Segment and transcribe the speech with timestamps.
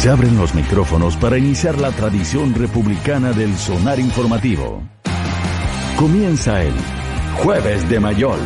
[0.00, 4.82] Se abren los micrófonos para iniciar la tradición republicana del sonar informativo.
[5.96, 6.72] Comienza el
[7.42, 8.38] Jueves de Mayol.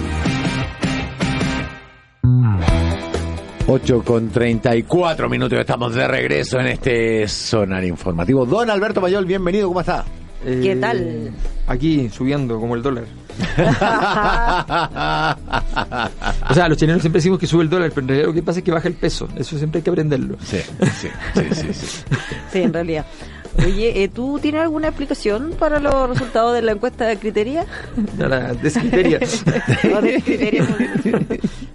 [3.67, 8.45] 8 con 34 minutos, estamos de regreso en este sonar informativo.
[8.46, 10.05] Don Alberto Mayol, bienvenido, ¿cómo está?
[10.45, 11.30] ¿Qué Eh, tal?
[11.69, 13.05] Aquí subiendo como el dólar.
[16.51, 18.43] O sea, los chilenos siempre decimos que sube el dólar, pero en realidad lo que
[18.43, 19.29] pasa es que baja el peso.
[19.37, 20.37] Eso siempre hay que aprenderlo.
[20.45, 20.59] Sí,
[21.01, 22.05] sí, sí, sí, sí.
[22.53, 23.06] Sí, en realidad.
[23.59, 27.66] Oye, eh, ¿tú tienes alguna explicación para los resultados de la encuesta de criteria?
[28.19, 29.20] A la descriteria.
[29.97, 30.67] O de criteria.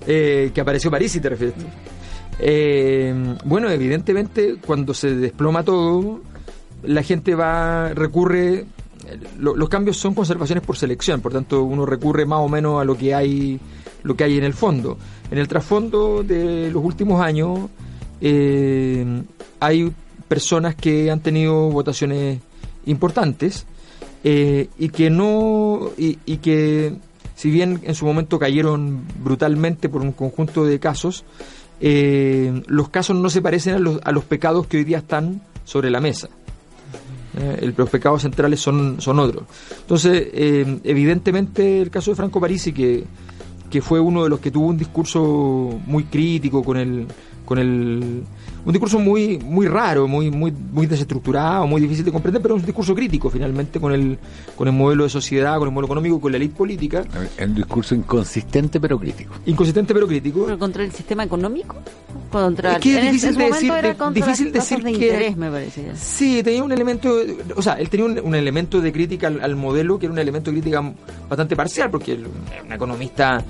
[0.09, 1.53] Eh, que apareció París, si te refieres.
[1.55, 1.66] tú.
[2.39, 6.22] Eh, bueno, evidentemente, cuando se desploma todo,
[6.84, 8.66] la gente va, recurre.
[9.39, 12.85] Lo- los cambios son conservaciones por selección, por tanto, uno recurre más o menos a
[12.85, 13.59] lo que hay,
[14.03, 14.97] lo que hay en el fondo.
[15.31, 17.59] En el trasfondo de los últimos años,
[18.21, 19.23] eh,
[19.59, 19.91] hay
[20.27, 22.39] personas que han tenido votaciones
[22.85, 23.66] importantes
[24.23, 26.95] eh, y que no y, que
[27.36, 31.23] si bien en su momento cayeron brutalmente por un conjunto de casos
[31.80, 35.42] eh, los casos no se parecen a los, a los pecados que hoy día están
[35.66, 36.30] sobre la mesa
[37.39, 39.43] Eh, el- los pecados centrales son, son otros.
[39.81, 43.03] Entonces eh, evidentemente el caso de Franco Parisi que,
[43.69, 47.05] que fue uno de los que tuvo un discurso muy crítico con el
[47.45, 48.23] con el
[48.68, 52.64] un discurso muy muy raro muy muy muy desestructurado muy difícil de comprender pero un
[52.66, 54.20] discurso crítico finalmente con el
[54.58, 57.04] con el modelo de sociedad con el modelo económico con la élite política
[57.42, 59.34] Un discurso inconsistente pero crítico.
[59.45, 61.78] inconsistente pero crítico ¿Pero ¿Contra el sistema económico?
[62.32, 65.38] Contra, Es que es en difícil de decir- era de- difícil decir de que- interés,
[65.38, 65.92] me parece.
[65.95, 67.10] Sí, tenía un elemento,
[67.56, 70.20] o sea, él tenía un, un elemento de crítica al, al modelo que era un
[70.20, 70.84] elemento de crítica
[71.30, 72.26] bastante parcial, porque él
[72.58, 73.44] es un economista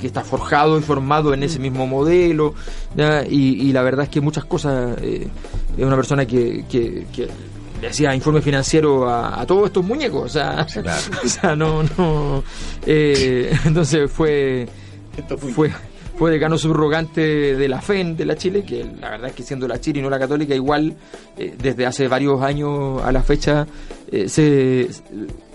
[0.00, 2.54] que está forjado y formado en ese mismo modelo,
[2.96, 3.24] ¿ya?
[3.26, 5.28] Y, y la verdad es que muchas cosas, eh,
[5.76, 7.28] es una persona que, que, que
[7.80, 10.66] le hacía informe financiero a, a todos estos muñecos, o sea,
[11.24, 12.44] o sea no, no,
[12.86, 14.68] eh, entonces fue,
[15.38, 15.70] fue fue
[16.30, 19.80] decano subrogante de la FEN de la Chile, que la verdad es que siendo la
[19.80, 20.94] Chile y no la católica, igual
[21.36, 23.66] eh, desde hace varios años a la fecha
[24.10, 24.88] eh, se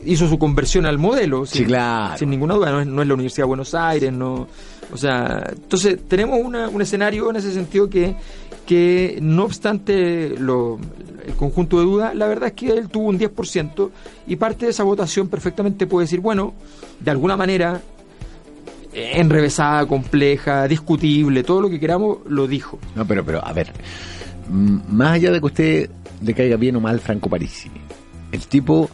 [0.05, 2.17] hizo su conversión al modelo, Sí, sin, claro.
[2.17, 4.47] sin ninguna duda, no es, no es la Universidad de Buenos Aires, no,
[4.91, 8.15] o sea, entonces tenemos una- un escenario en ese sentido que,
[8.65, 10.79] que no obstante lo,
[11.25, 13.89] el conjunto de dudas, la verdad es que él tuvo un 10%
[14.27, 16.53] y parte de esa votación perfectamente puede decir, bueno,
[16.99, 17.81] de alguna manera
[18.97, 22.79] enrevesada, compleja, discutible, todo lo que queramos, lo dijo.
[22.95, 23.71] No, pero, pero, a ver,
[24.49, 25.89] más allá de que usted
[26.21, 27.69] le caiga bien o mal Franco Parisi,
[28.31, 28.89] el tipo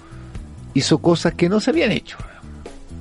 [0.74, 2.18] hizo cosas que no se habían hecho.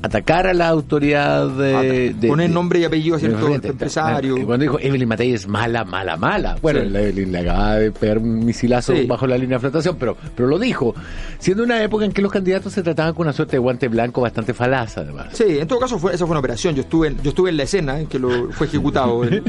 [0.02, 2.12] Atacar a la autoridad de...
[2.14, 3.68] de- Poner nombre y apellido a de cierto frente.
[3.68, 4.36] empresario.
[4.36, 6.56] Y Cuando dijo Evelyn Matei es mala, mala, mala.
[6.60, 6.88] Bueno, Sí.
[6.90, 9.06] la Evelyn le acaba de pegar un misilazo Sí.
[9.06, 10.94] bajo la línea de flotación, pero, pero lo dijo.
[11.38, 14.20] Siendo una época en que los candidatos se trataban con una suerte de guante blanco
[14.20, 15.28] bastante falaz, además.
[15.32, 16.74] Sí, en todo caso fue, esa fue una operación.
[16.74, 19.24] Yo estuve, en, yo estuve en la escena en que lo fue ejecutado.
[19.28, 19.42] ¿eh?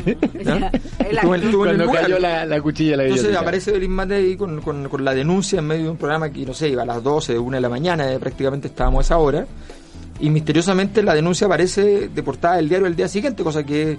[0.99, 5.13] El Cuando cayó la, la cuchilla la Entonces aparece Belín Matei con, con, con la
[5.13, 7.61] denuncia en medio de un programa que, no sé, iba a las 12, 1 de
[7.61, 9.45] la mañana, eh, prácticamente estábamos a esa hora.
[10.23, 13.97] Y misteriosamente la denuncia aparece de portada del diario el día siguiente, cosa que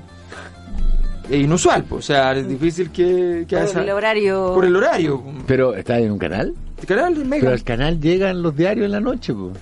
[1.28, 1.84] es inusual.
[1.84, 4.52] pues, o sea, es difícil que, que Por esa- el horario.
[4.54, 5.22] Por el horario.
[5.46, 6.54] Pero está en un canal.
[6.80, 7.40] El canal Mega.
[7.42, 9.52] Pero al canal llegan los diarios en la noche, pues.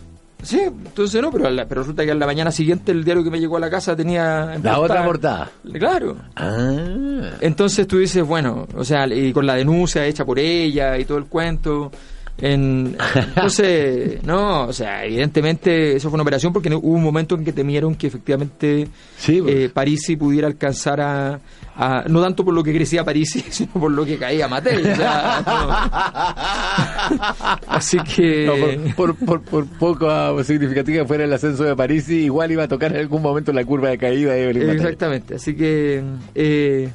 [0.45, 3.31] Sí, entonces no, pero, la- pero resulta que a la mañana siguiente el diario que
[3.31, 4.55] me llegó a la casa tenía...
[4.55, 5.51] en La otra portada.
[5.73, 6.17] Claro.
[6.35, 7.31] Ah.
[7.41, 11.19] Entonces tú dices, bueno, o sea, y con la denuncia hecha por ella y todo
[11.19, 11.93] el cuento.
[12.45, 17.45] En, entonces, no, o sea, evidentemente eso fue una operación porque hubo un momento en
[17.45, 19.55] que temieron que efectivamente Sí, pues.
[19.55, 21.41] eh, Parisi pudiera alcanzar a,
[21.77, 24.79] a- no tanto por lo que crecía Parisi, sino por lo que caía Matei.
[24.85, 25.71] o sea, no.
[27.69, 28.47] Así que...
[28.47, 28.55] No,
[28.97, 32.69] por, por, por, por poco ah, significativa fuera el ascenso de París, igual iba a
[32.69, 34.71] tocar en algún momento la curva de caída de Evelyn.
[34.71, 36.03] Exactamente, así que
[36.35, 36.89] eh,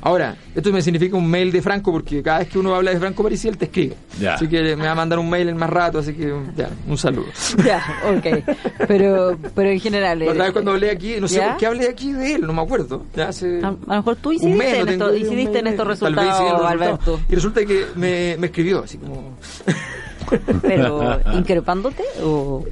[0.00, 2.98] ahora, esto me significa un mail de Franco porque cada vez que uno habla de
[2.98, 3.94] Franco Parisi él te escribe.
[4.20, 4.34] Ya.
[4.34, 6.96] Así que me va a mandar un mail en más rato, así que ya, un
[6.98, 7.26] saludo.
[7.64, 7.82] Ya,
[8.16, 8.44] ok.
[8.86, 10.18] Pero, pero en general.
[10.20, 11.48] La otra eh, vez cuando hablé aquí, no sé ¿Ya?
[11.48, 13.04] por qué hablé aquí de él, no me acuerdo.
[13.14, 15.66] Ya hace A, a lo mejor tú un incidiste, mes, en, tengo esto- incidiste en
[15.66, 17.20] estos resultados, Alberto.
[17.28, 19.36] Y resulta que me, me escribió así como...
[20.62, 22.64] Pero, ¿increpándote o...?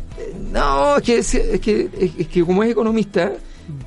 [0.52, 3.32] No, es que, es, es que, es, es que como es economista,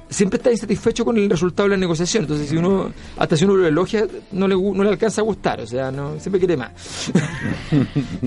[0.10, 2.24] siempre está insatisfecho con el resultado de la negociación.
[2.24, 5.62] Entonces, si uno, hasta si uno lo elogia, no le, no le alcanza a gustar.
[5.62, 7.12] O sea, no siempre quiere más.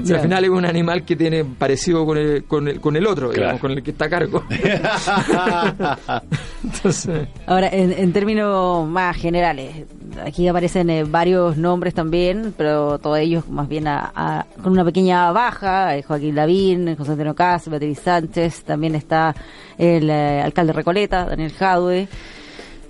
[0.00, 2.96] O sea, al final es un animal que tiene parecido con el, con el, con
[2.96, 4.44] el otro, digamos, con el que está a cargo.
[6.64, 9.84] Entonces, Ahora, en, en términos más generales,
[10.24, 14.84] aquí aparecen eh, varios nombres también, pero todos ellos más bien a- a- con una
[14.84, 19.34] pequeña baja, eh, Joaquín Lavín, José Antonio Cas, Beatriz Sánchez, también está
[19.78, 22.08] el eh, alcalde Recoleta, Daniel Jadwe.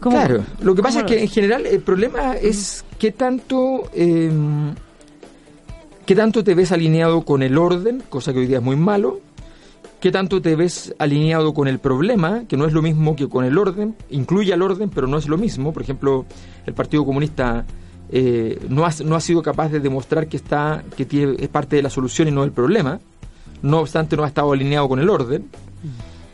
[0.00, 4.30] ¿Cómo- Claro, lo que pasa es que en general el problema es qué tanto, eh,
[6.06, 9.20] qué tanto te ves alineado con el orden, cosa que hoy día es muy malo,
[10.00, 13.44] qué tanto te ves alineado con el problema, que no es lo mismo que con
[13.44, 15.72] el orden, incluye al orden, pero no es lo mismo.
[15.72, 16.24] Por ejemplo,
[16.66, 17.64] el Partido Comunista
[18.10, 21.76] eh, no, ha, no ha sido capaz de demostrar que está que tiene, es parte
[21.76, 22.98] de la solución y no del problema.
[23.62, 25.48] No obstante, no ha estado alineado con el orden.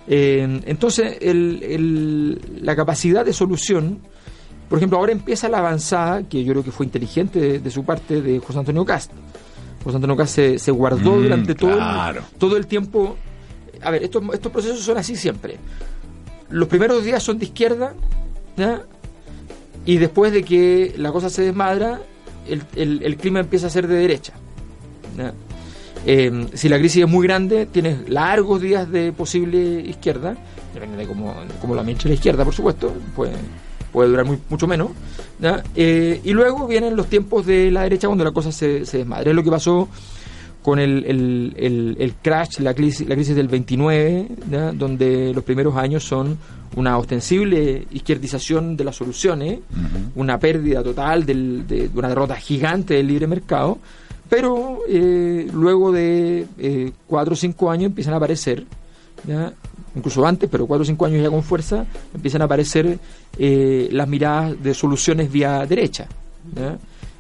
[0.08, 3.98] Eh, entonces, el- el- la capacidad de solución,
[4.68, 7.84] por ejemplo, ahora empieza la avanzada, que yo creo que fue inteligente de, de su
[7.84, 9.10] parte, de José Antonio Cast.
[9.82, 12.22] José Antonio Cast se, se guardó Mm, durante todo, claro.
[12.38, 13.16] todo el tiempo.
[13.82, 15.56] A ver, estos, estos procesos son así siempre.
[16.50, 17.94] Los primeros días son de izquierda,
[18.56, 18.82] ¿ya?
[19.84, 22.00] y después de que la cosa se desmadra,
[22.48, 24.32] el, el- el clima empieza a ser de derecha.
[25.16, 25.32] ¿ya?
[26.06, 30.36] Eh, si la crisis es muy grande, tienes largos días de posible izquierda,
[30.72, 33.32] depende de cómo, cómo la minche la izquierda, por supuesto, puede,
[33.92, 34.90] puede durar muy- mucho menos.
[35.40, 35.64] ¿ya?
[35.74, 39.30] Eh, y luego vienen los tiempos de la derecha cuando la cosa se, se desmadra.
[39.30, 39.88] Es lo que pasó
[40.66, 44.72] con el, el, el- el crash, la crisis, la crisis del 29, ¿ya?
[44.72, 46.36] donde los primeros años son
[46.74, 49.60] una ostensible izquierdización de las soluciones,
[50.16, 53.78] una pérdida total del- de, de una derrota gigante del libre mercado,
[54.28, 58.64] pero eh, luego de eh, cuatro o cinco años empiezan a aparecer,
[59.24, 59.52] ¿ya?
[59.94, 62.98] incluso antes, pero cuatro o cinco años ya con fuerza, empiezan a aparecer
[63.38, 66.08] eh, las miradas de soluciones vía derecha.
[66.56, 66.76] ¿ya?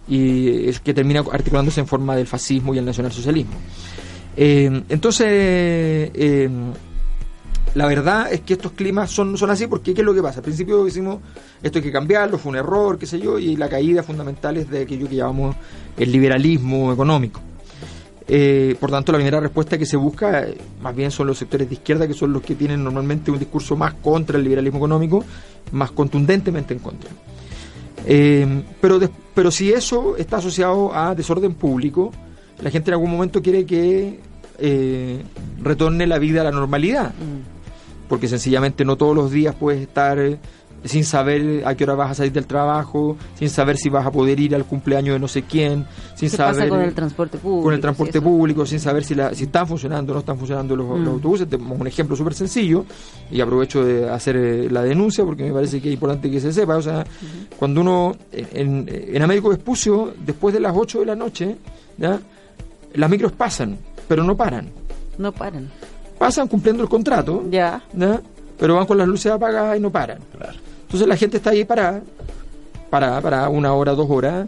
[0.08, 3.54] Y es que termina articulándose en forma del fascismo y el nacionalsocialismo.
[4.36, 6.48] Eh, entonces, eh,
[7.74, 10.38] la verdad es que estos climas son, son así porque ¿qué es lo que pasa?
[10.38, 11.18] Al principio decimos
[11.62, 14.70] esto hay que cambiarlo, fue un error, qué sé yo, y la caída fundamental es
[14.70, 15.56] de aquello que llamamos
[15.96, 17.40] el liberalismo económico.
[18.28, 21.68] Eh, por tanto, la primera respuesta que se busca, eh, más bien son los sectores
[21.68, 25.24] de izquierda, que son los que tienen normalmente un discurso más contra el liberalismo económico,
[25.72, 27.10] más contundentemente en contra.
[28.06, 32.12] Eh, pero, des- pero si eso está asociado a desorden público,
[32.62, 34.20] la gente en algún momento quiere que
[34.58, 35.22] eh,
[35.62, 38.08] retorne la vida a la normalidad, Mm.
[38.08, 40.18] porque sencillamente no todos los días puedes estar
[40.86, 44.10] sin saber a qué hora vas a salir del trabajo, sin saber si vas a
[44.10, 47.38] poder ir al cumpleaños de no sé quién, sin ¿Qué saber pasa con el transporte
[47.38, 47.62] público?
[47.64, 50.74] con el transporte público, sin saber si, la, si están funcionando o no están funcionando
[50.76, 51.04] los, Mm.
[51.04, 51.48] los autobuses.
[51.48, 52.84] Te pongo un ejemplo súper sencillo
[53.30, 56.52] y aprovecho de hacer eh, la denuncia porque me parece que es importante que se
[56.52, 56.76] sepa.
[56.76, 57.04] O sea,
[57.58, 61.56] cuando uno en, en Américo Vespucio, después de las 8 de la noche,
[61.98, 62.18] ¿ya?
[62.94, 63.76] las micros pasan,
[64.08, 64.68] pero no paran.
[65.18, 65.70] No paran.
[66.18, 67.82] Pasan cumpliendo el contrato, Ya.
[67.94, 68.20] ¿ya?
[68.58, 70.18] pero van con las luces apagadas y no paran.
[70.86, 72.00] Entonces la gente está ahí parada,
[72.90, 74.46] para, para una hora, dos horas,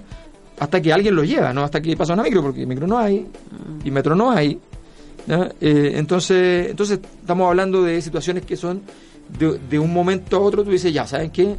[0.59, 3.27] hasta que alguien lo lleva, no hasta que pasa una micro, porque micro no hay
[3.85, 4.59] y metro no hay.
[5.27, 5.51] ¿ya?
[5.61, 8.83] Eh, entonces, entonces estamos hablando de situaciones que son
[9.39, 11.57] de, de un momento a otro, tú dices, ya, ¿saben qué?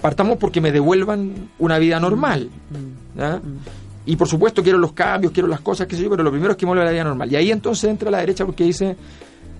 [0.00, 2.50] Partamos porque me devuelvan una vida normal.
[3.16, 3.40] ¿ya?
[4.06, 6.52] Y por supuesto quiero los cambios, quiero las cosas, qué sé yo, pero lo primero
[6.52, 7.30] es que me vuelva la vida normal.
[7.30, 8.96] Y ahí entonces entra la derecha porque dice,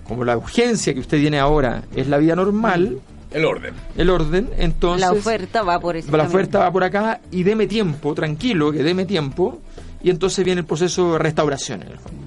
[0.07, 2.99] como la urgencia que usted tiene ahora es la vida normal,
[3.31, 3.73] El orden.
[3.95, 7.67] el orden, entonces la oferta va por ese la oferta va por acá y deme
[7.67, 9.59] tiempo, tranquilo, que deme tiempo,
[10.01, 12.17] y entonces viene el proceso de restauración en el fondo.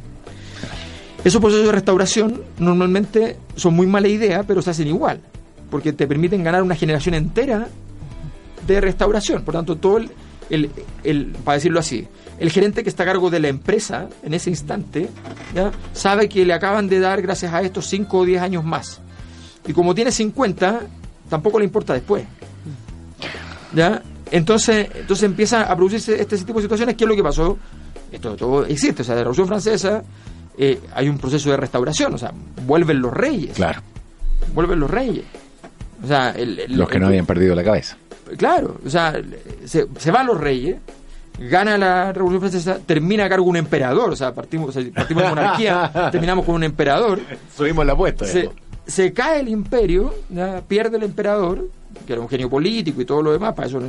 [1.24, 5.20] Esos procesos de restauración normalmente son muy mala idea, pero se hacen igual,
[5.70, 7.68] porque te permiten ganar una generación entera
[8.66, 9.42] de restauración.
[9.42, 10.10] Por tanto, todo el,
[10.50, 10.70] el,
[11.04, 12.06] el- para decirlo así,
[12.38, 15.08] el gerente que está a cargo de la empresa en ese instante,
[15.54, 15.70] ¿ya?
[15.92, 19.00] sabe que le acaban de dar, gracias a estos 5 o 10 años más.
[19.66, 20.80] Y como tiene 50,
[21.28, 22.24] tampoco le importa después.
[23.74, 24.02] ¿Ya?
[24.30, 26.96] Entonces, entonces empieza a producirse este tipo de situaciones.
[26.96, 27.58] ¿Qué es lo que pasó?
[28.10, 29.02] Esto todo existe.
[29.02, 30.02] O sea, de la Revolución Francesa
[30.58, 32.14] eh, hay un proceso de restauración.
[32.14, 32.32] O sea,
[32.66, 33.54] vuelven los reyes.
[33.56, 33.80] Claro.
[34.54, 35.24] Vuelven los reyes.
[36.02, 37.96] O sea, el- el- Los que no habían perdido la cabeza.
[38.36, 39.14] Claro, o sea,
[39.66, 40.76] se, se van los reyes,
[41.38, 45.24] gana la Revolución Francesa, termina a cargo un emperador, o sea, partimos, o sea, partimos
[45.24, 47.20] de monarquía, terminamos con un emperador,
[47.54, 48.24] Subimos la apuesta.
[48.24, 48.48] se,
[48.86, 50.60] se cae el imperio, ¿ya?
[50.66, 51.68] pierde el emperador,
[52.06, 53.80] que era un genio político y todo lo demás, para eso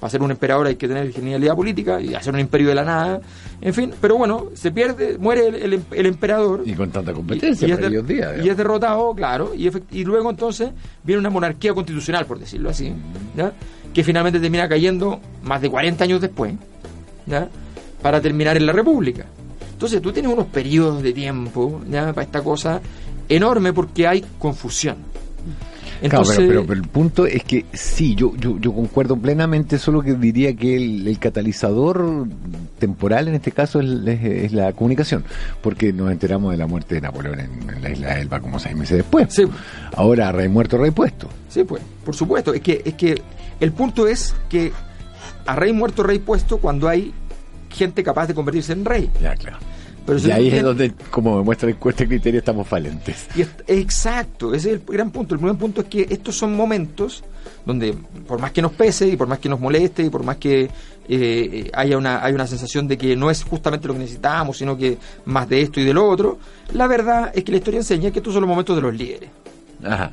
[0.00, 2.84] para ser un emperador hay que tener genialidad política y hacer un imperio de la
[2.84, 3.20] nada,
[3.60, 6.62] en fin, pero bueno, se pierde, muere el, el- el emperador.
[6.64, 8.44] Y con tanta competencia Y- y es, de- aquellos días.
[8.44, 10.70] y es derrotado, claro, y, luego entonces
[11.04, 12.92] viene una monarquía constitucional, por decirlo así,
[13.36, 13.52] ¿ya?
[13.92, 16.54] que finalmente termina cayendo más de 40 años después,
[17.26, 17.48] ¿ya?
[18.00, 19.26] para terminar en la República.
[19.72, 22.12] Entonces tú tienes unos periodos de tiempo ¿ya?
[22.12, 22.80] para esta cosa
[23.36, 24.96] enorme porque hay confusión.
[26.00, 30.02] Entonces, Claro, pero, pero el punto es que sí, yo, yo, yo concuerdo plenamente, solo
[30.02, 32.26] que diría que el, el catalizador
[32.80, 35.22] temporal en este caso es, es- es la comunicación,
[35.60, 38.58] porque nos enteramos de la muerte de Napoleón en, en la isla de Elba como
[38.58, 39.28] seis meses después.
[39.32, 39.44] Sí.
[39.94, 41.28] Ahora, rey muerto, rey puesto.
[41.48, 42.52] Sí, pues, por supuesto.
[42.52, 43.22] Es que, es que
[43.60, 44.72] el punto es que
[45.46, 47.14] a rey muerto, rey puesto, cuando hay
[47.70, 49.08] gente capaz de convertirse en rey.
[49.20, 49.58] Ya, claro.
[50.04, 53.26] Pero y ahí es donde, como demuestra el este criterio, estamos falentes.
[53.36, 55.34] Y es- exacto, ese es el gran punto.
[55.34, 57.22] El primer punto es que estos son momentos
[57.64, 57.94] donde,
[58.26, 60.68] por más que nos pese y por más que nos moleste y por más que
[61.08, 64.76] eh, haya una, hay una sensación de que no es justamente lo que necesitamos, sino
[64.76, 66.38] que más de esto y de lo otro,
[66.72, 69.30] la verdad es que la historia enseña que estos son los momentos de los líderes.
[69.84, 70.12] Ajá.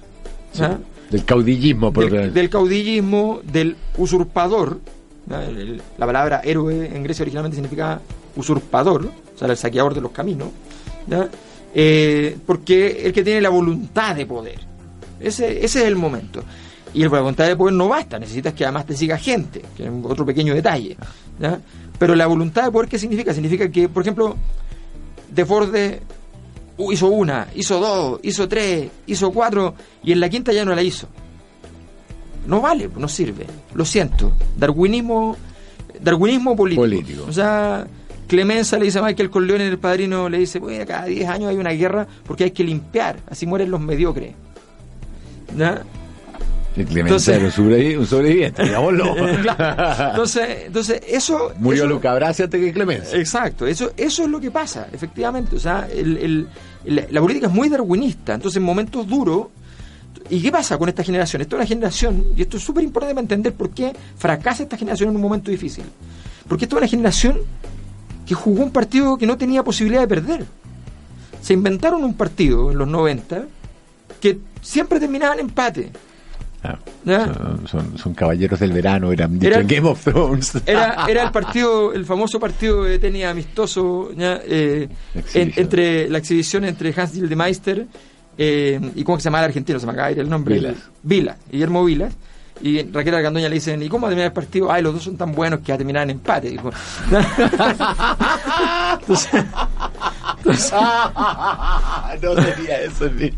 [1.10, 4.80] Del caudillismo, por del, del caudillismo, del usurpador.
[5.28, 8.00] la palabra héroe en Grecia originalmente significa
[8.36, 10.50] usurpador, o sea, el saqueador de los caminos.
[11.08, 11.30] ¿ya?
[11.74, 14.60] Eh, porque el que tiene la voluntad de poder.
[15.18, 16.44] Ese, ese es el momento.
[16.94, 19.92] Y la voluntad de poder no basta, necesitas que además te siga gente, que es
[20.04, 20.98] otro pequeño detalle.
[21.40, 21.58] ¿ya?
[21.98, 23.34] Pero la voluntad de poder, ¿qué significa?
[23.34, 24.36] Significa que, por ejemplo,
[25.34, 26.02] De Forde
[26.78, 30.76] uh, hizo una, hizo dos, hizo tres, hizo cuatro, y en la quinta ya no
[30.76, 31.08] la hizo.
[32.46, 33.46] No vale, no sirve.
[33.74, 34.34] Lo siento.
[34.58, 35.38] Darwinismo,
[36.02, 36.82] darwinismo político.
[36.82, 37.26] Político.
[37.28, 37.88] O sea,
[38.30, 41.50] Clemenza le dice a Michael Corleone en el padrino, le dice, "Bueno, cada 10 años
[41.50, 44.34] hay una guerra porque hay que limpiar, así mueren los mediocres.
[46.76, 49.16] Clemente Entonces- era un, sobrevi- un sobreviviente, digámoslo.
[49.42, 50.10] Claro.
[50.12, 51.52] Entonces, entonces eso...
[51.58, 53.18] Murió eso- Luca Brasi antes que Clemencia.
[53.20, 55.56] Exacto, eso, eso es lo que pasa, efectivamente.
[55.56, 56.48] O sea, el- el-
[56.86, 59.48] el- la política es muy darwinista, entonces en momentos duros.
[60.30, 61.42] ¿Y qué pasa con esta generación?
[61.42, 64.78] Esta es una generación, y esto es súper importante para entender por qué fracasa esta
[64.78, 65.84] generación en un momento difícil.
[66.48, 67.40] Porque esta es una generación
[68.30, 70.46] que jugó un partido que no tenía posibilidad de perder.
[71.42, 73.46] Se inventaron un partido en los 90
[74.22, 75.90] que siempre terminaba en empate.
[76.64, 80.54] Ah, son, son- son caballeros del verano, eran Era- Game of Thrones.
[80.68, 84.12] Era, era el partido, el famoso partido de tenis amistoso.
[84.16, 84.88] Eh,
[85.34, 87.88] en- entre la exhibición entre Hans Gildemeister
[88.38, 90.54] eh, y cómo se llama el argentino, se me acaba de ir el nombre.
[90.56, 90.76] Vilas.
[91.02, 92.14] Vilas, Guillermo Vilas.
[92.62, 94.72] Y Raquel Argandoña le dicen, ¿y cómo va a terminar el partido?
[94.72, 96.50] Ay, los dos son tan buenos que va a terminar en empate.
[96.50, 96.72] Dijo.
[99.00, 99.30] Entonces,
[100.38, 100.72] entonces,
[102.24, 103.32] no sería eso ni,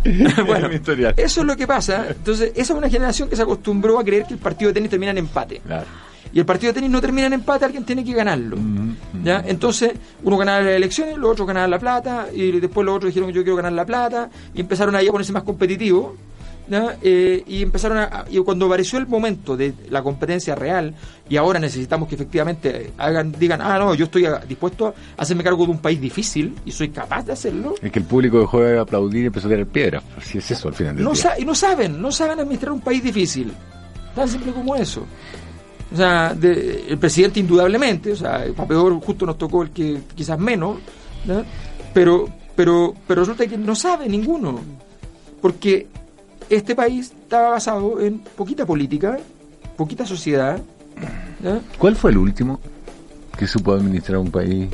[0.44, 1.14] bueno, mi historial.
[1.18, 2.08] eso es lo que pasa.
[2.10, 4.90] Entonces, esa es una generación que se acostumbró a creer que el partido de tenis
[4.90, 5.62] termina en empate.
[5.66, 5.86] Claro.
[6.34, 8.56] Y el partido de tenis no termina en empate, alguien tiene que ganarlo.
[8.58, 9.44] Mm, ¿ya?
[9.46, 9.92] Entonces,
[10.24, 13.44] uno ganaba las elecciones, los otros ganaban la plata, y después los otros dijeron yo
[13.44, 16.14] quiero ganar la plata, y empezaron ahí a ponerse más competitivos.
[17.02, 20.94] Eh, y empezaron a, y cuando apareció el momento de la competencia real
[21.30, 24.88] y ahora necesitamos que efectivamente hagan digan ah no yo estoy a- dispuesto
[25.18, 28.06] a hacerme cargo de un país difícil y soy capaz de hacerlo Es que el
[28.06, 30.02] público dejó de aplaudir y empezó a tirar piedras.
[30.24, 31.34] Si es eso al final del no, día.
[31.40, 33.52] y no saben, no saben administrar un país difícil.
[34.16, 35.06] Tan simple como eso.
[35.94, 40.00] O sea, de- el presidente indudablemente, o sea, para peor justo nos tocó el que
[40.16, 40.78] quizás menos,
[41.26, 41.44] ¿ya?
[41.94, 44.58] pero, pero, pero resulta que no sabe ninguno.
[45.42, 45.88] Porque
[46.56, 49.18] este país estaba basado en poquita política,
[49.78, 50.60] poquita sociedad.
[51.44, 51.60] ¿ya?
[51.78, 52.60] ¿Cuál fue el último
[53.38, 54.68] que supo administrar un país?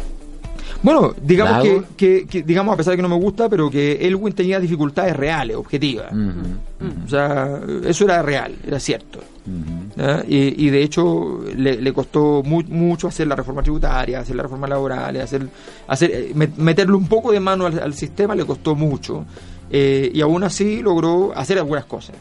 [0.84, 3.94] Bueno, digamos que, que, que, digamos, a pesar de que no me gusta, pero que
[4.06, 6.12] Elwin tenía dificultades reales, objetivas.
[6.12, 9.20] Ujú, O sea, eso era real, era cierto.
[9.46, 10.00] ujú.
[10.02, 10.24] ¿ya?
[10.28, 14.44] Y, y de hecho le, le costó mu- mucho hacer la reforma tributaria, hacer la
[14.44, 15.48] reforma laboral, hacer,
[15.88, 19.26] hacer eh, met- meterle un poco de mano al, al sistema le costó mucho.
[19.70, 22.16] Eh, y aún así logró hacer algunas cosas.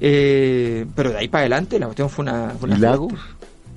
[0.00, 2.50] Eh, pero de ahí para adelante la cuestión fue una...
[2.58, 2.98] fue una.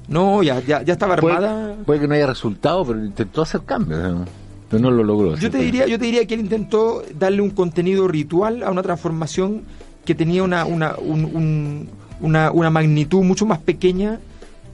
[0.10, 1.68] No, ya, ya, ya estaba armada.
[1.74, 4.00] Puede, puede que no haya resultado, pero intentó hacer cambios.
[4.02, 4.26] ¿no?
[4.70, 5.36] Pero no lo logró.
[5.36, 8.84] Yo te diría, yo te diría que él intentó darle un contenido ritual a una
[8.84, 9.64] transformación
[10.06, 11.90] que tenía una, una, un- un-
[12.22, 14.20] una, una magnitud mucho más pequeña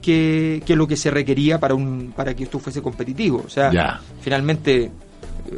[0.00, 3.42] que, que lo que se requería para un para que esto fuese competitivo.
[3.44, 4.00] O sea, Ya.
[4.20, 4.90] finalmente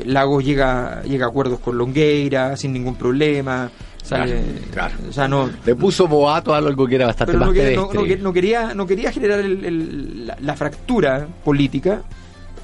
[0.04, 3.70] Lagos llega, llega a acuerdos con Longueira sin ningún problema.
[4.06, 4.94] Claro, eh, claro.
[5.08, 7.76] o sea, no, Le puso boato a algo que era bastante pero más no, quería,
[7.76, 8.00] no- pedestre.
[8.00, 12.02] no que- no quería, no quería generar el- el- la, la fractura política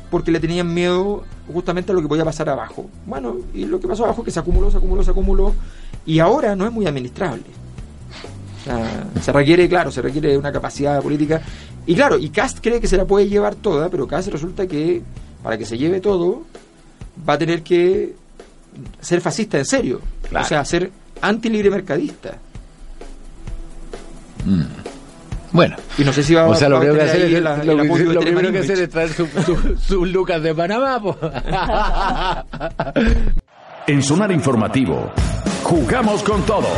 [0.09, 2.89] porque le tenían miedo justamente a lo que podía pasar abajo.
[3.07, 5.53] Bueno, y lo que pasó abajo es que se acumuló, se acumuló, se acumuló
[6.07, 7.43] y ahora no es muy administrable.
[8.61, 11.43] O sea, se requiere, claro, se requiere una capacidad política.
[11.87, 15.03] Y claro, y Cast cree que se la puede llevar toda, pero Cast resulta que
[15.43, 16.43] para que se lleve todo
[17.29, 18.15] va a tener que
[19.01, 20.01] ser fascista en serio.
[20.29, 20.45] Claro.
[20.45, 20.91] O sea, ser
[21.21, 22.37] anti-libre mercadista.
[24.45, 24.63] Mm.
[25.53, 25.77] Bueno.
[25.99, 28.21] Y no sé si va, O sea, lo primero que hacer es, lo que- lo
[28.21, 31.01] primero hacer es traer sus su, su lucas de Panamá.
[31.01, 31.17] po.
[33.87, 35.11] En Sonar Informativo,
[35.65, 36.69] jugamos con todo.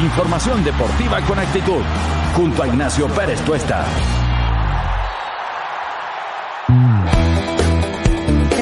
[0.00, 1.82] Información deportiva con actitud.
[2.36, 3.84] Junto a Ignacio Pérez Tuesta.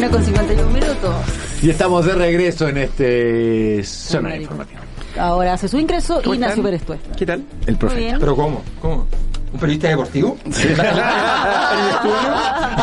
[0.02, 1.14] Bueno, con 51 minutos.
[1.62, 4.80] Y estamos de regreso en este zona informativa.
[5.16, 6.64] Ahora hace su ingreso ¿Cómo Ignacio están?
[6.64, 7.12] Pérez Tuesta.
[7.16, 7.44] ¿Qué tal?
[7.60, 7.96] El Muy profe.
[7.98, 8.16] bien.
[8.18, 8.62] ¿Pero cómo?
[8.80, 9.06] ¿Cómo?
[9.52, 10.36] ¿Un periodista deportivo?
[10.44, 12.34] ¿En el estudio?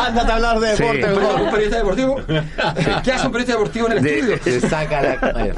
[0.02, 0.82] Ándate a hablar de Sí.
[0.82, 1.40] deporte, ¿Un mejor.
[1.42, 2.16] un periodista deportivo?
[3.04, 4.38] ¿Qué hace un periodista deportivo en el estudio?
[4.42, 5.16] Se saca la.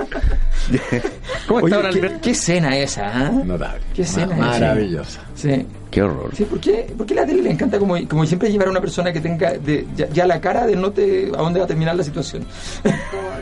[1.47, 2.19] ¿Cómo Oye, está, don ¿qué, Alberto?
[2.23, 3.31] qué escena esa, ¿ah?
[3.45, 3.81] Notable.
[3.95, 5.21] Qué escena Ma- esa.
[5.34, 5.66] Sí.
[5.90, 6.30] Qué horror.
[6.34, 8.80] Sí, ¿por qué, por qué la tele le encanta como, como siempre llevar a una
[8.80, 11.68] persona que tenga de- ya, ya la cara de no te a dónde va a
[11.68, 12.44] terminar la situación?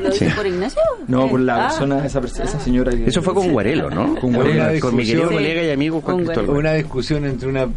[0.02, 0.80] ¿Lo dice por Ignacio?
[1.06, 1.68] No, por la Ah.
[1.68, 3.06] persona, esa, esa señora que...
[3.06, 4.14] Eso fue con Guarelo, ¿no?
[4.16, 4.80] Con Una Guarelo.
[4.80, 5.28] Con mi querido discusión.
[5.28, 6.56] colega y amigo Juan Con Cristóbal.
[6.58, 7.68] Una discusión entre una.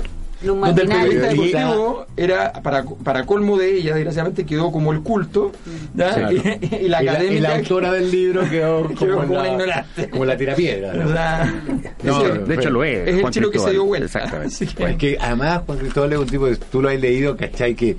[0.44, 5.52] Donde el periodista deportivo era, para, para colmo de ella, desgraciadamente quedó como el culto,
[5.94, 6.14] ¿ya?
[6.14, 6.32] Claro.
[6.34, 7.42] y, y la y la, y académica...
[7.50, 10.10] la autora del libro quedó como, Quedó como la, ignorante.
[10.10, 10.94] Como la tirapiedra.
[10.94, 11.06] ¿no?
[12.04, 13.08] no, De hecho lo es.
[13.08, 13.72] es el Juan chilo que se Cristóbal.
[13.74, 14.06] dio vuelta.
[14.06, 14.66] Exactamente.
[14.66, 17.76] Que- Pues que además Juan Cristóbal es un tipo que tú lo has leído, ¿cachai?
[17.76, 17.96] Que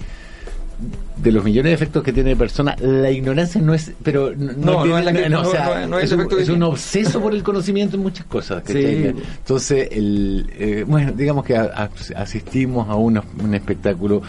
[1.16, 5.98] de los millones de efectos que tiene persona, la ignorancia no es, pero no, No,
[5.98, 8.62] es un, obseso por el conocimiento en muchas cosas.
[8.66, 9.12] Sí.
[9.38, 11.90] Entonces, el, eh, bueno, digamos que a- a-
[12.20, 14.22] asistimos a un, un espectáculo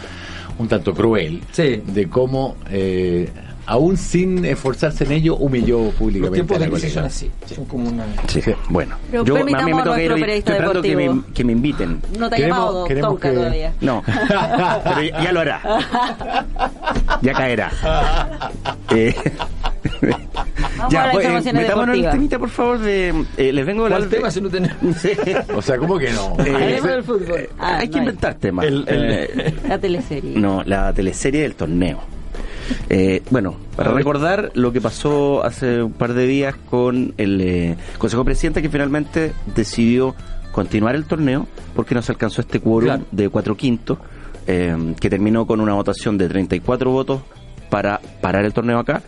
[0.58, 1.82] un tanto cruel Sí.
[1.86, 3.28] de cómo, eh,
[3.66, 7.30] aún sin esforzarse en ello, humilló Los públicamente tiempos a de la crisis son así.
[7.54, 8.04] Son como una...
[8.28, 8.96] Sí, bueno.
[9.10, 12.00] Pero Yo permitamos a mí me toca ir Estoy esperando que me, que me inviten.
[12.18, 13.72] No te ha llamado Tonka que- todavía.
[13.80, 14.02] No,
[14.84, 15.60] pero ya, ya lo hará.
[17.22, 17.70] Ya caerá.
[18.94, 19.12] Eh,
[20.78, 22.12] Vamos a las pues, informaciones metámonos en el deportivas.
[22.14, 22.78] temita, por favor.
[22.78, 24.76] De, eh, les vengo a hablar ¿Cuál de- tema si no tenemos?
[25.56, 26.36] O sea, ¿cómo que no?
[26.44, 27.48] Eh, Hablemos del fútbol.
[27.58, 28.64] Ah, hay no que inventar temas.
[28.66, 30.38] El- el- Eh, La teleserie.
[30.38, 32.00] No, la teleserie del torneo.
[32.88, 37.76] Eh, bueno, para recordar lo que pasó hace un par de días con el eh,
[37.98, 40.14] Consejo Presidente que finalmente decidió
[40.52, 43.04] continuar el torneo porque no se alcanzó este quórum Claro.
[43.12, 43.98] de cuatro quintos
[44.46, 47.20] eh, que terminó con una votación de 34 votos
[47.68, 49.02] para parar el torneo acá,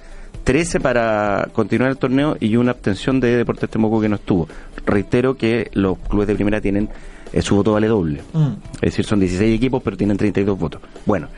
[0.45, 4.49] 13 para continuar el torneo y una abstención de Deportes Temuco que no estuvo.
[4.85, 6.89] Reitero que los clubes de primera tienen
[7.32, 8.23] eh, su voto vale doble.
[8.32, 8.49] Mm.
[8.75, 10.80] Es decir, son 16 equipos, pero tienen 32 votos.
[11.06, 11.28] Bueno,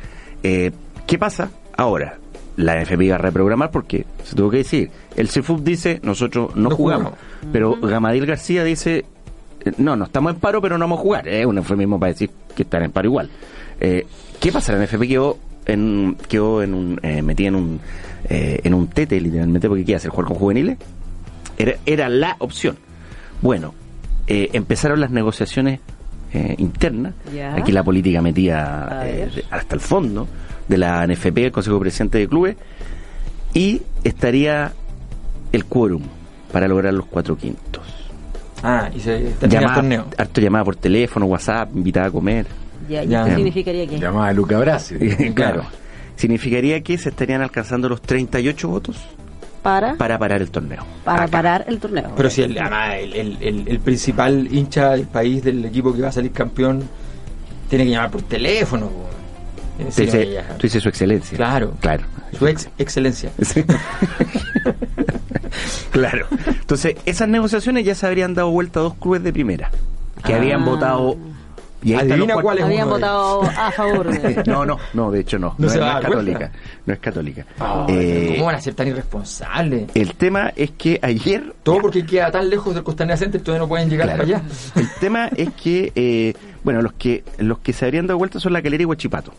[0.42, 0.71] eh,
[1.07, 2.19] ¿qué pasa ahora?
[2.57, 4.90] La NFP iba a reprogramar porque se tuvo que decir.
[5.16, 7.12] El CFUB dice, nosotros no, No jugamos.
[7.14, 7.53] jugamos.
[7.53, 9.05] Pero Gamadil García dice,
[9.64, 11.29] eh, no, no estamos en paro, pero no vamos a jugar.
[11.29, 13.31] Es un eufemismo para decir que están en paro igual.
[13.81, 14.07] Eh,
[14.40, 14.73] ¿Qué pasa?
[14.75, 17.81] La NFP quedó, en, quedó en un, eh, metida en un,
[18.29, 20.11] eh, en un tete, literalmente, porque ¿qué hacer?
[20.11, 20.77] ¿Jugar con juveniles?
[21.57, 22.77] Era, era la opción.
[23.40, 23.73] Bueno,
[24.27, 25.81] eh, empezaron las negociaciones
[26.35, 27.14] eh, internas.
[27.55, 30.29] Aquí la política metía eh, hasta el fondo
[30.70, 32.56] de la NFP, el Consejo Presidente de Clubes,
[33.52, 34.72] y estaría
[35.52, 36.02] el quórum
[36.52, 37.83] para lograr los cuatro quintos.
[38.62, 40.04] Ah, y se termina el Llamada, torneo.
[40.16, 42.46] harto llamada por teléfono, WhatsApp, invitada a comer.
[42.88, 43.20] Ya, Ya.
[43.20, 44.96] ¿y esto significaría que Llamaba a Luca Brasi.
[45.35, 45.64] claro.
[46.16, 48.96] Significaría que se estarían alcanzando los 38 votos
[49.62, 50.85] para, para parar el torneo.
[51.04, 51.30] para Acá.
[51.33, 52.12] parar el torneo.
[52.16, 56.02] Pero si el, además el, el, el- el principal hincha del país, del equipo que
[56.02, 56.83] va a salir campeón,
[57.68, 58.90] tiene que llamar por teléfono.
[59.85, 61.37] Tú dices, tú su excelencia.
[61.37, 61.73] Claro.
[61.81, 62.05] Claro.
[62.38, 63.31] Su ex excelencia.
[63.43, 63.64] Sí.
[65.90, 66.27] claro.
[66.47, 69.71] Entonces, esas negociaciones ya se habrían dado vuelta a dos clubes de primera
[70.25, 70.37] que Ah.
[70.37, 71.16] habían votado.
[71.83, 74.43] Y Adivina los cuál es Habían votado a favor de...
[74.47, 75.55] No, no, no, de hecho no.
[75.57, 76.53] No No, se es, no católica.
[76.85, 77.47] No es católica.
[77.59, 79.85] Ah, Eh, ¿Cómo van a ser tan irresponsables?
[79.95, 81.55] el tema es que ayer.
[81.62, 84.25] Todo porque queda tan lejos del Costanera Center, todavía no pueden llegar Claro.
[84.25, 84.49] para allá.
[84.77, 88.53] El tema es que, eh, bueno, los que los que se habrían dado vuelta son
[88.53, 89.33] la Calera y Huachipato.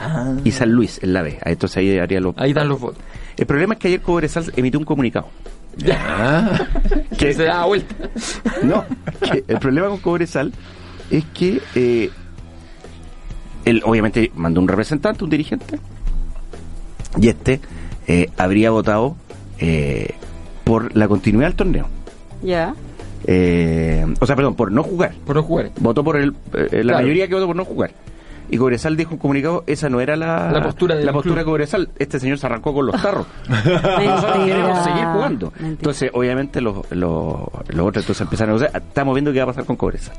[0.00, 0.34] Ah.
[0.44, 1.38] Y San Luis en la B.
[1.44, 2.34] Entonces ahí haría los.
[2.38, 3.02] Ahí están los votos.
[3.36, 5.28] El problema es que ayer Cobresal emitió un comunicado.
[5.92, 6.58] Ah,
[7.18, 7.94] Que se da vuelta.
[8.62, 8.84] No,
[9.20, 10.52] que el problema con Cobresal
[11.10, 12.10] es que eh,
[13.64, 15.78] él obviamente mandó un representante, un dirigente,
[17.20, 17.60] y este
[18.06, 19.16] eh, habría votado
[19.58, 20.14] eh,
[20.64, 21.88] por la continuidad del torneo.
[22.42, 22.74] Ya.
[23.26, 25.12] Eh, o sea, perdón, por no jugar.
[25.26, 25.70] Por no jugar.
[25.80, 26.98] Votó por el, eh, la Claro.
[27.00, 27.90] mayoría que votó por no jugar.
[28.50, 31.90] Y Cobresal dijo un comunicado, esa no era la, La postura la postura de Cobresal.
[31.98, 33.26] Este señor se arrancó con los tarros.
[33.48, 35.46] Nosotros queremos seguir jugando.
[35.52, 35.68] Mentira.
[35.68, 38.82] Entonces, obviamente, los, los, los otros entonces empezaron a negociar.
[38.82, 40.16] Estamos viendo qué va a pasar con Cobresal.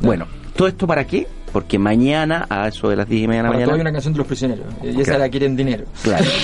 [0.00, 1.26] Bueno, ¿todo esto para qué?
[1.52, 3.82] Porque mañana, a eso de las 10 y media de la todo hay mañana.
[3.82, 4.64] una canción de los prisioneros.
[4.84, 5.18] Y esa Claro.
[5.20, 5.84] la quieren dinero.
[6.02, 6.24] Claro.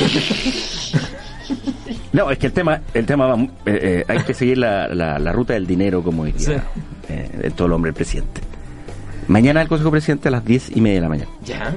[2.13, 5.19] No, es que el tema, el tema va, eh, eh, hay que seguir la, la,
[5.19, 6.53] la ruta del dinero, como diría Sí.
[7.09, 8.41] eh, todo el hombre el presidente.
[9.29, 11.31] Mañana el Consejo Presidente a las 10 y media de la mañana.
[11.45, 11.73] Ya.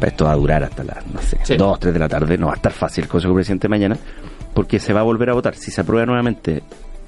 [0.00, 1.56] Esto va a durar hasta las, no sé, Sí.
[1.56, 2.38] 2, 3 de la tarde.
[2.38, 3.96] No va a estar fácil el Consejo Presidente mañana,
[4.54, 5.54] porque se va a volver a votar.
[5.54, 6.62] Si se aprueba nuevamente,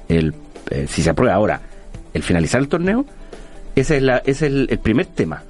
[0.09, 0.35] el,
[0.71, 1.61] eh, si se aprueba ahora
[2.13, 3.05] el finalizar el torneo,
[3.75, 5.43] ese es, la, ese es el, el primer tema,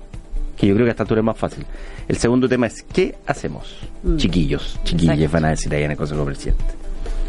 [0.57, 1.67] que yo creo que a esta altura es más fácil.
[2.09, 3.77] El segundo tema es, ¿qué hacemos?
[4.03, 4.17] Mm.
[4.17, 5.33] Chiquillos, chiquillas Exacto.
[5.35, 6.65] van a decir ahí en el Consejo Presidente.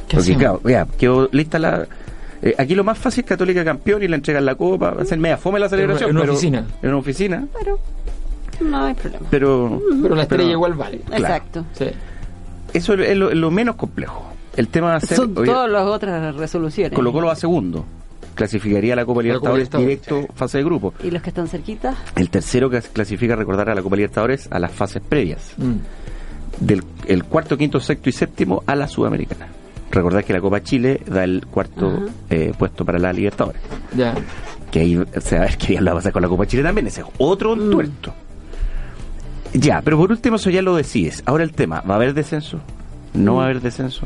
[0.07, 0.39] ¿Qué Porque, hacemos?
[0.39, 1.85] claro, ya, quedó lista la...
[2.41, 5.05] eh, aquí lo más fácil es Católica campeón y le entregan la copa, va a
[5.05, 6.09] ser media fome la celebración.
[6.09, 6.65] en una pero- oficina.
[6.81, 7.79] En una oficina, Pero
[8.61, 9.27] no hay problema.
[9.29, 9.81] pero...
[10.01, 10.99] Pero la estrella pero- igual vale.
[10.99, 11.23] claro.
[11.23, 11.65] Exacto.
[11.73, 11.85] Sí.
[12.73, 14.25] Eso es lo, es lo menos complejo.
[14.55, 15.17] El tema va a ser...
[15.17, 16.93] Son oye, todas las otras resoluciones.
[16.93, 17.85] Colo Colo va segundo.
[18.35, 19.69] Clasificaría a la Copa A la Copa Libertadores
[20.03, 20.93] directo, fase de grupo.
[21.03, 21.95] ¿Y los que están cerquitas?
[22.17, 25.53] El tercero que clasifica, recordar, a la Copa Libertadores a las fases previas.
[25.57, 25.73] Mm.
[26.59, 29.47] Del el cuarto, quinto, sexto y séptimo a la Sudamericana.
[29.95, 33.61] Recordar que la Copa Chile da el cuarto eh, puesto para la Libertadores.
[33.95, 34.13] Ya.
[34.69, 36.85] Que ahí se va a ver qué va a pasar con la Copa Chile también.
[36.87, 37.71] Ese es otro Mm.
[37.71, 38.13] tuerto.
[39.53, 41.23] Ya, pero por último eso ya lo decides.
[41.25, 42.59] Ahora el tema, ¿va a haber descenso?
[43.13, 44.01] ¿No va a haber descenso?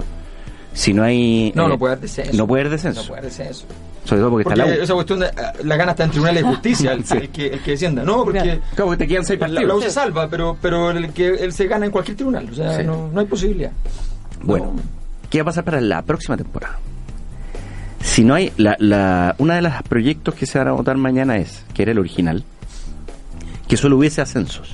[0.73, 1.51] Si no hay...
[1.55, 2.37] No, eh, no puede haber descenso.
[2.37, 3.01] No puede haber descenso.
[3.01, 3.65] No puede haber descenso.
[4.05, 4.83] Sobre todo porque, Porque está la U.
[4.83, 5.31] esa cuestión, de, eh,
[5.63, 8.03] la gana está en tribunales de justicia, el, el que, el que descienda.
[8.03, 8.95] No, porque Claro.
[8.97, 9.63] Te quedan seis partidos.
[9.63, 12.47] la U se salva, pero, pero el que él se gana en cualquier tribunal.
[12.51, 12.83] O sea, Sí.
[12.85, 13.71] no, no hay posibilidad.
[14.43, 14.98] Bueno, No.
[15.29, 16.79] ¿Qué va a pasar para la próxima temporada?
[18.01, 21.37] Si no hay, la, la, una de los proyectos que se van a votar mañana
[21.37, 22.43] es, que era el original,
[23.67, 24.71] que solo hubiese ascensos.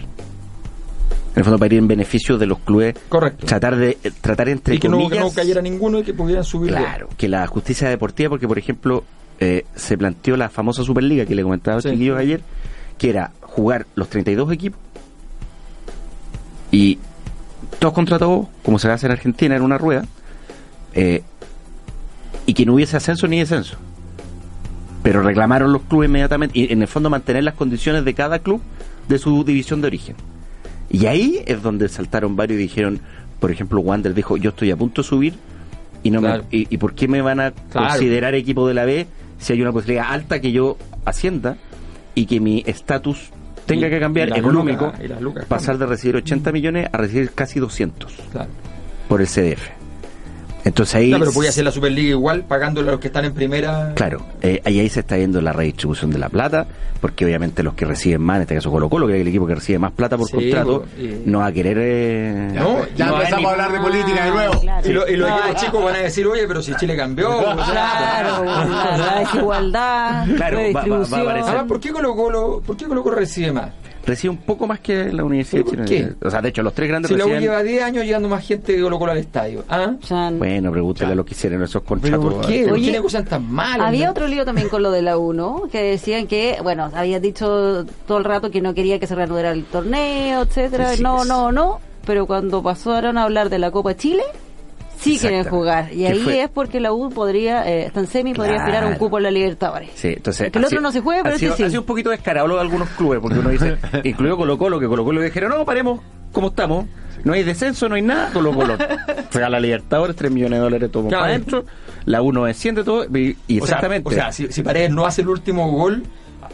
[1.33, 3.45] En el fondo para ir en beneficio de los clubes, Correcto.
[3.45, 6.13] tratar de eh, tratar entre y que no, que comillas, no cayera ninguno y que
[6.13, 6.71] pudieran subir.
[6.71, 9.03] claro, que la justicia deportiva, porque por ejemplo
[9.41, 11.89] eh, se planteó la famosa Superliga que le comentaba Sí.
[11.89, 12.41] chiquillos ayer,
[12.97, 14.79] que era jugar los 32 equipos
[16.71, 16.99] y
[17.79, 20.05] todos contra todos, como se hace en Argentina, en una rueda,
[20.95, 21.21] eh,
[22.45, 23.77] y que no hubiese ascenso ni descenso.
[25.03, 28.61] Pero reclamaron los clubes inmediatamente, y en el fondo mantener las condiciones de cada club
[29.07, 30.15] de su división de origen.
[30.89, 32.99] Y ahí es donde saltaron varios y dijeron,
[33.39, 35.33] por ejemplo, Wander dijo, yo estoy a punto de subir,
[36.03, 37.89] y no me- y, y por qué me van a Claro.
[37.89, 39.07] considerar equipo de la B
[39.39, 41.57] si hay una posibilidad alta que yo ascienda
[42.15, 43.29] y que mi estatus
[43.65, 48.13] tenga que cambiar económico, lucas- lucas pasar de recibir 80 millones a recibir casi 200
[48.31, 48.49] Claro.
[49.09, 49.69] por el CDF.
[50.65, 51.11] Entonces ahí...
[51.11, 53.93] No, pero voy a hacer la Superliga igual, pagándole a los que están en primera.
[53.95, 56.65] Claro, eh, ahí, ahí se está viendo la redistribución de la plata,
[56.99, 59.45] porque obviamente los que reciben más, en este caso Colo Colo, que es el equipo
[59.45, 61.77] que recibe más plata por Sí, contrato, y- no va a querer...
[61.79, 64.59] eh, Ya, No, ya no empezamos a hablar de política de nuevo.
[64.59, 64.89] Claro.
[64.89, 67.29] Y, lo- y los No, equipos chicos van a decir, oye, pero si Chile cambió.
[67.37, 71.49] Claro, la, desigualdad, Claro, va- va- va a aparecer.
[71.49, 73.69] Además, ¿por qué Colo Colo, por qué Colo Colo recibe más?
[74.05, 76.15] Recibe un poco más que la Universidad ¿Pero por Chilena.
[76.19, 76.25] qué?
[76.27, 78.45] O sea, de hecho, los tres grandes Si la U lleva 10 años llevando más
[78.45, 79.63] gente de Colo Colo al estadio.
[79.67, 79.95] ¿Ah?
[80.37, 82.33] Bueno, pregúntale lo que hicieron esos ¿Pero contratos.
[82.35, 82.67] por qué?
[82.67, 83.81] ¿Por qué negocian tan mal?
[83.81, 85.63] Había otro lío también con lo de la U, ¿no?
[85.71, 89.51] Que decían que, bueno, habían dicho todo el rato que no quería que se reanudara
[89.51, 90.91] el torneo, etcétera.
[91.01, 91.27] No, es.
[91.27, 91.79] no, no.
[92.05, 94.21] Pero cuando pasaron a hablar de la Copa Chile,
[95.13, 95.49] sí quieren Exactamente.
[95.49, 95.93] jugar.
[95.93, 96.41] Y ¿Qué ahí fue?
[96.43, 99.23] es porque la U podría, eh, está en semi, podría aspirar a un cupo en
[99.23, 99.89] la Libertadores.
[99.95, 100.47] Sí, entonces...
[100.47, 101.67] Porque el otro sido- no se juega, pero ha sido, este sí.
[101.67, 104.79] ha sido un poquito descarado lo de algunos clubes, porque uno dice, incluido Colo Colo,
[104.79, 106.85] que Colo Colo dijeron, no, paremos como estamos,
[107.23, 108.75] no hay descenso, no hay nada, Colo Colo
[109.31, 111.21] regala Libertadores, 3 millones de dólares todo Claro.
[111.23, 111.65] para adentro,
[112.05, 114.09] la uno desciende todo, y, y O sea, exactamente...
[114.09, 116.03] o sea, si, si Paredes no hace el último gol,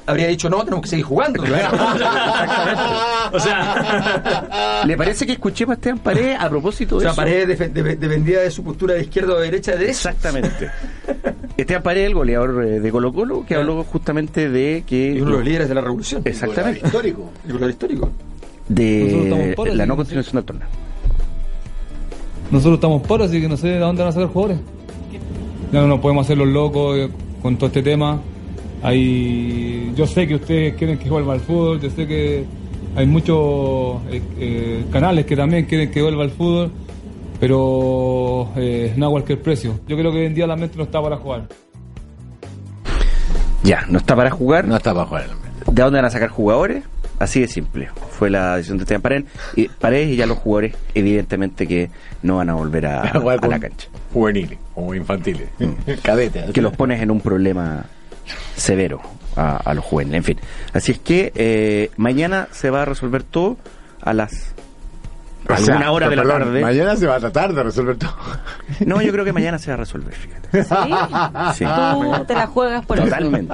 [0.06, 1.44] habría dicho, no, tenemos que seguir jugando.
[1.46, 2.84] Exactamente.
[3.34, 7.22] O sea, ¿Le parece que escuché a Esteban Paredes a propósito o de sea eso?
[7.22, 10.10] Paredes de- dependía de su postura de izquierda o de derecha de eso.
[10.10, 10.70] Exactamente.
[11.58, 15.14] Esteban Paredes, el goleador eh, de Colo Colo, que habló justamente de que...
[15.14, 16.22] Y uno de los líderes de la revolución.
[16.26, 16.82] Exactamente.
[16.86, 17.30] Histórico.
[17.46, 18.12] El goleador histórico.
[18.68, 20.68] de por la no continuación del torneo.
[22.52, 24.60] Nosotros estamos por, así que no sé de dónde van a sacar jugadores.
[25.72, 27.10] Ya no nos podemos hacer los locos eh,
[27.42, 28.20] con todo este tema.
[28.84, 32.46] Hay, yo sé que ustedes quieren que vuelva al fútbol, yo sé que
[32.96, 36.72] hay muchos eh, eh, canales que también quieren que vuelva al fútbol,
[37.40, 39.80] pero eh, no a cualquier precio.
[39.88, 41.48] Yo creo que hoy en día la mente no está para jugar.
[43.64, 44.68] Ya, no está para jugar.
[44.68, 45.28] No está para jugar.
[45.72, 46.84] ¿De dónde van a sacar jugadores?
[47.20, 47.90] Así de simple.
[48.10, 51.92] Fue la decisión de Esteban Paredes y, Paredes y ya los jugadores, evidentemente que
[52.24, 53.88] no van a volver a, A jugar a la cancha.
[54.12, 55.48] Juveniles o infantiles.
[56.04, 56.52] Cadetes.
[56.52, 57.86] Que los pones en un problema
[58.56, 59.02] severo
[59.36, 60.14] a, a los jóvenes.
[60.16, 60.40] En fin.
[60.74, 63.58] Así es que eh, mañana se va a resolver todo
[64.02, 64.54] a las
[65.50, 66.62] O sea, hora de la perdón, tarde.
[66.62, 68.14] Mañana se va a tratar de resolver todo.
[68.86, 70.64] No, yo creo que mañana se va a resolver, fíjate.
[70.64, 70.76] ¿Sí?
[71.56, 71.66] Sí.
[71.66, 73.06] Tú te la juegas por eso.
[73.08, 73.54] Totalmente.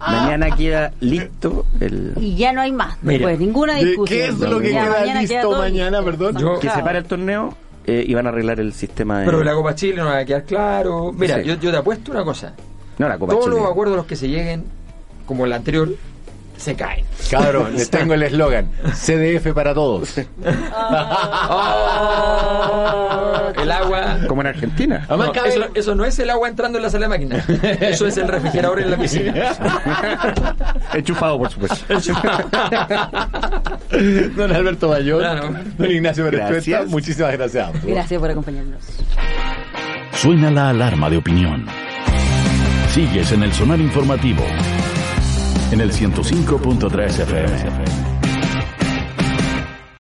[0.00, 2.96] Mañana queda listo el Y ya no hay más.
[3.02, 4.18] Mira, Después, ninguna ¿Qué- discusión.
[4.18, 6.04] qué es lo que Ya queda mañana listo todo mañana, listo.
[6.04, 6.36] perdón?
[6.38, 7.54] Yo- que se para el torneo
[7.86, 10.24] eh, y van a arreglar el sistema de Pero la Copa Chile no va a
[10.24, 11.12] quedar claro.
[11.12, 11.44] Mira, Sí.
[11.48, 12.52] yo, yo te apuesto una cosa.
[12.98, 13.56] No la Copa Todos Chile.
[13.60, 14.64] los acuerdos a los que se lleguen,
[15.26, 15.90] como el anterior,
[16.56, 17.04] se caen.
[17.30, 18.70] Cabrón, les tengo el eslogan.
[18.94, 20.14] CDF para todos.
[21.58, 24.18] Oh, el agua.
[24.26, 25.06] Como en Argentina.
[25.08, 27.44] No, eso, eso no es el agua entrando en la sala de máquina.
[27.80, 29.34] Eso es el refrigerador en la piscina.
[30.94, 31.76] Enchufado, por supuesto.
[34.36, 35.50] Don Alberto Bayón, Claro.
[35.78, 36.30] don Ignacio.
[36.30, 37.84] Cuesta, muchísimas gracias.
[37.84, 38.82] Gracias por acompañarnos.
[40.14, 41.66] Suena la alarma de opinión.
[42.96, 44.42] Sigues en el sonar informativo.
[45.70, 48.25] En el 105.3 FM.